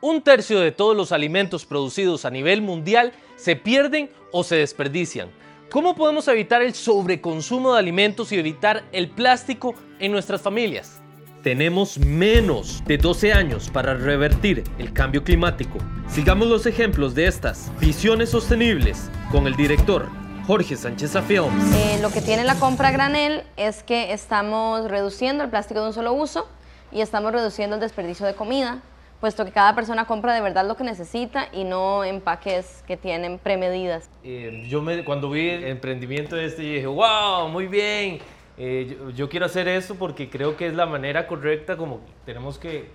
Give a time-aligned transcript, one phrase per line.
[0.00, 5.30] Un tercio de todos los alimentos producidos a nivel mundial se pierden o se desperdician.
[5.70, 11.00] ¿Cómo podemos evitar el sobreconsumo de alimentos y evitar el plástico en nuestras familias?
[11.42, 15.78] Tenemos menos de 12 años para revertir el cambio climático.
[16.08, 20.08] Sigamos los ejemplos de estas visiones sostenibles con el director
[20.46, 21.74] Jorge Sánchez Films.
[21.74, 25.92] Eh, lo que tiene la compra granel es que estamos reduciendo el plástico de un
[25.94, 26.46] solo uso
[26.92, 28.80] y estamos reduciendo el desperdicio de comida,
[29.24, 33.38] puesto que cada persona compra de verdad lo que necesita y no empaques que tienen
[33.38, 34.10] premedidas.
[34.22, 38.18] Eh, yo me, cuando vi el emprendimiento este dije, wow, muy bien,
[38.58, 42.58] eh, yo, yo, quiero hacer esto porque creo que es la manera correcta como tenemos
[42.58, 42.90] que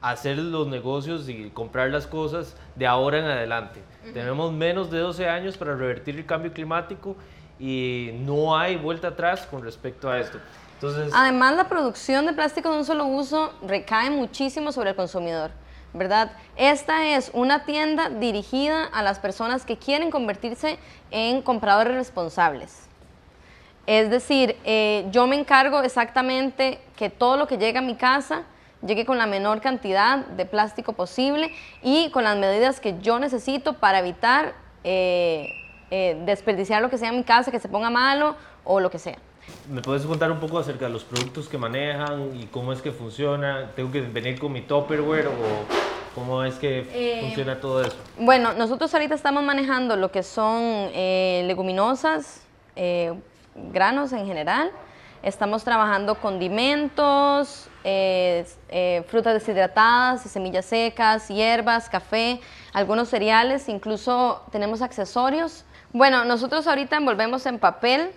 [0.00, 3.82] hacer los negocios y comprar las cosas de ahora en adelante.
[4.14, 7.16] Tenemos menos de 12 años para revertir el cambio climático
[7.58, 10.38] y no hay vuelta atrás con respecto a esto.
[10.74, 15.50] Entonces, Además, la producción de plástico de un solo uso recae muchísimo sobre el consumidor.
[15.94, 16.32] ¿Verdad?
[16.56, 20.78] Esta es una tienda dirigida a las personas que quieren convertirse
[21.10, 22.88] en compradores responsables.
[23.86, 28.44] Es decir, eh, yo me encargo exactamente que todo lo que llega a mi casa
[28.86, 31.52] llegue con la menor cantidad de plástico posible
[31.82, 35.52] y con las medidas que yo necesito para evitar eh,
[35.90, 38.98] eh, desperdiciar lo que sea en mi casa, que se ponga malo o lo que
[38.98, 39.18] sea.
[39.70, 42.92] ¿Me puedes contar un poco acerca de los productos que manejan y cómo es que
[42.92, 43.70] funciona?
[43.74, 47.96] ¿Tengo que venir con mi Tupperware o cómo es que eh, funciona todo eso?
[48.18, 52.42] Bueno, nosotros ahorita estamos manejando lo que son leguminosas,
[53.54, 54.72] granos en general.
[55.22, 62.40] Estamos trabajando condimentos, eh, eh, frutas deshidratadas, semillas secas, hierbas, café,
[62.72, 65.64] algunos cereales, incluso tenemos accesorios.
[65.92, 68.10] Bueno, nosotros ahorita envolvemos en papel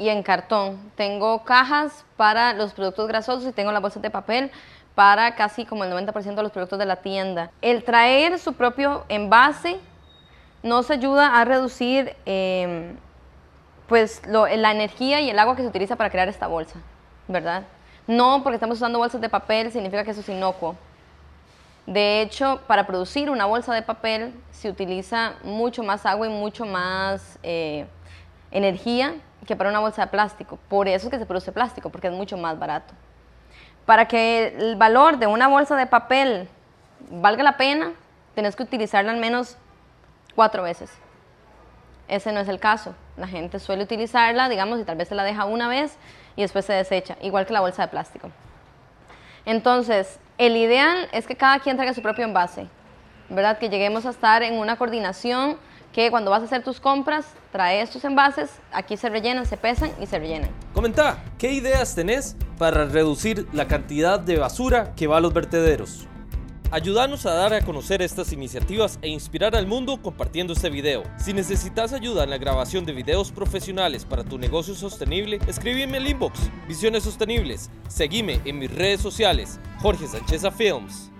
[0.00, 0.78] y en cartón.
[0.96, 4.50] Tengo cajas para los productos grasosos y tengo las bolsas de papel
[4.94, 7.50] para casi como el 90% de los productos de la tienda.
[7.60, 9.78] El traer su propio envase
[10.62, 12.96] nos ayuda a reducir em,
[13.88, 16.80] pues la energía y el agua que se utiliza para crear esta bolsa,
[17.28, 17.64] ¿verdad?
[18.06, 20.76] No porque estamos usando bolsas de papel significa que eso es inocuo.
[21.86, 26.64] De hecho, para producir una bolsa de papel se utiliza mucho más agua y mucho
[26.64, 27.86] más eh,
[28.50, 29.14] energía
[29.46, 30.58] que para una bolsa de plástico.
[30.68, 32.94] Por eso es que se produce plástico, porque es mucho más barato.
[33.86, 36.48] Para que el valor de una bolsa de papel
[37.10, 37.92] valga la pena,
[38.34, 39.56] tienes que utilizarla al menos
[40.34, 40.90] cuatro veces.
[42.08, 42.94] Ese no es el caso.
[43.16, 45.96] La gente suele utilizarla, digamos, y tal vez se la deja una vez
[46.36, 48.30] y después se desecha, igual que la bolsa de plástico.
[49.44, 52.66] Entonces, el ideal es que cada quien traiga su propio envase,
[53.28, 53.58] ¿verdad?
[53.58, 55.56] Que lleguemos a estar en una coordinación
[55.92, 59.90] que cuando vas a hacer tus compras, traes tus envases, aquí se rellenan, se pesan
[60.00, 60.50] y se rellenan.
[60.72, 66.06] Comenta, ¿qué ideas tenés para reducir la cantidad de basura que va a los vertederos?
[66.72, 71.02] Ayúdanos a dar a conocer estas iniciativas e inspirar al mundo compartiendo este video.
[71.18, 76.06] Si necesitas ayuda en la grabación de videos profesionales para tu negocio sostenible, escríbeme el
[76.06, 76.38] inbox.
[76.68, 77.70] Visiones Sostenibles.
[77.88, 79.58] Seguime en mis redes sociales.
[79.80, 81.10] Jorge Sánchez Films.